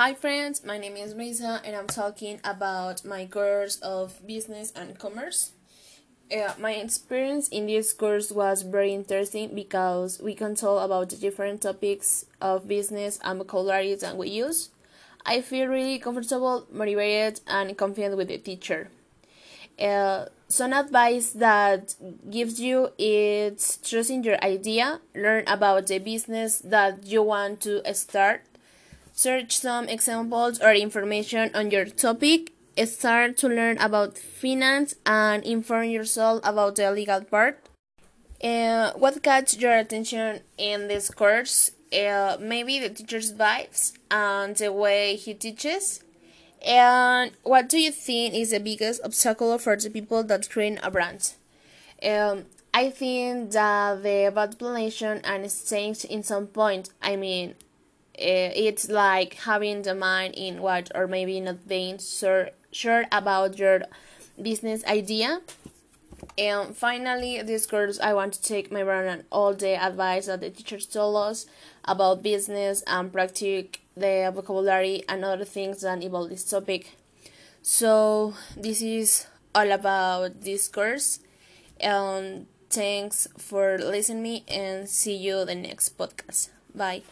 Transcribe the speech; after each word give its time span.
Hi 0.00 0.14
friends, 0.14 0.64
my 0.64 0.78
name 0.78 0.96
is 0.96 1.12
Luisa 1.12 1.60
and 1.62 1.76
I'm 1.76 1.86
talking 1.86 2.40
about 2.42 3.04
my 3.04 3.26
course 3.26 3.76
of 3.82 4.26
business 4.26 4.72
and 4.74 4.98
commerce. 4.98 5.52
Uh, 6.34 6.54
my 6.58 6.72
experience 6.72 7.48
in 7.48 7.66
this 7.66 7.92
course 7.92 8.32
was 8.32 8.62
very 8.62 8.94
interesting 8.94 9.54
because 9.54 10.18
we 10.18 10.34
can 10.34 10.54
talk 10.54 10.82
about 10.82 11.10
the 11.10 11.16
different 11.16 11.60
topics 11.60 12.24
of 12.40 12.66
business 12.66 13.18
and 13.22 13.40
vocabulary 13.40 13.94
that 13.96 14.16
we 14.16 14.30
use. 14.30 14.70
I 15.26 15.42
feel 15.42 15.66
really 15.66 15.98
comfortable, 15.98 16.66
motivated, 16.72 17.42
and 17.46 17.76
confident 17.76 18.16
with 18.16 18.28
the 18.28 18.38
teacher. 18.38 18.88
Uh, 19.78 20.28
some 20.48 20.72
advice 20.72 21.32
that 21.32 21.94
gives 22.30 22.58
you 22.58 22.88
is 22.96 23.78
trust 23.84 24.08
in 24.08 24.22
your 24.22 24.42
idea, 24.42 25.02
learn 25.14 25.44
about 25.46 25.88
the 25.88 25.98
business 25.98 26.58
that 26.60 27.04
you 27.04 27.22
want 27.22 27.60
to 27.60 27.82
start, 27.92 28.44
search 29.20 29.58
some 29.58 29.88
examples 29.88 30.60
or 30.60 30.72
information 30.72 31.50
on 31.54 31.70
your 31.70 31.84
topic, 31.86 32.52
start 32.84 33.36
to 33.38 33.48
learn 33.48 33.76
about 33.78 34.16
finance, 34.16 34.94
and 35.04 35.44
inform 35.44 35.90
yourself 35.90 36.40
about 36.44 36.76
the 36.76 36.90
legal 36.90 37.22
part. 37.22 37.68
Uh, 38.42 38.92
what 38.94 39.22
catch 39.22 39.58
your 39.58 39.76
attention 39.76 40.40
in 40.56 40.88
this 40.88 41.10
course? 41.10 41.72
Uh, 41.92 42.36
maybe 42.40 42.78
the 42.78 42.88
teacher's 42.88 43.32
vibes 43.32 43.92
and 44.10 44.56
the 44.56 44.72
way 44.72 45.16
he 45.16 45.34
teaches 45.34 46.02
and 46.62 47.32
what 47.42 47.68
do 47.68 47.78
you 47.78 47.90
think 47.90 48.34
is 48.34 48.50
the 48.50 48.60
biggest 48.60 49.00
obstacle 49.02 49.56
for 49.58 49.76
the 49.76 49.90
people 49.90 50.22
that 50.24 50.50
create 50.50 50.78
a 50.82 50.90
brand? 50.90 51.32
Um, 52.02 52.46
I 52.72 52.90
think 52.90 53.52
that 53.52 54.02
the 54.02 54.30
bad 54.34 54.58
planation 54.58 55.20
and 55.24 55.50
stage 55.50 56.04
in 56.04 56.22
some 56.22 56.46
point. 56.46 56.90
I 57.02 57.16
mean, 57.16 57.54
Eh, 58.20 58.52
it's 58.54 58.90
like 58.90 59.34
having 59.34 59.82
the 59.82 59.94
mind 59.94 60.34
in 60.34 60.60
what 60.60 60.90
or 60.94 61.06
maybe 61.06 61.40
not 61.40 61.66
being 61.66 61.98
sure 61.98 62.50
sure 62.70 63.06
about 63.10 63.58
your 63.58 63.82
business 64.40 64.84
idea. 64.84 65.40
And 66.36 66.76
finally, 66.76 67.42
this 67.42 67.66
course, 67.66 67.98
I 67.98 68.12
want 68.12 68.34
to 68.34 68.42
take 68.42 68.70
my 68.70 68.82
run 68.82 69.06
on 69.08 69.24
all 69.32 69.54
the 69.54 69.82
advice 69.82 70.26
that 70.26 70.40
the 70.40 70.50
teachers 70.50 70.86
told 70.86 71.16
us 71.16 71.46
about 71.84 72.22
business 72.22 72.82
and 72.86 73.12
practice 73.12 73.66
the 73.96 74.30
vocabulary 74.34 75.02
and 75.08 75.24
other 75.24 75.44
things 75.44 75.80
that 75.80 76.02
involve 76.02 76.28
this 76.28 76.44
topic. 76.44 76.96
So 77.62 78.34
this 78.56 78.82
is 78.82 79.26
all 79.54 79.70
about 79.72 80.42
this 80.42 80.68
course. 80.68 81.20
And 81.80 82.46
thanks 82.68 83.28
for 83.38 83.78
listening 83.78 84.22
me 84.22 84.44
and 84.46 84.88
see 84.88 85.16
you 85.16 85.44
the 85.44 85.54
next 85.54 85.96
podcast. 85.98 86.50
Bye. 86.74 87.02